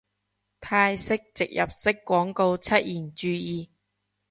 [0.59, 3.69] 泰式植入式廣告出現注意